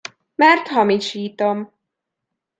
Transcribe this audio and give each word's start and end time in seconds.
Mert 0.35 0.67
hamisítom! 0.67 1.71